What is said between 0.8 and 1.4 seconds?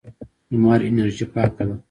انرژي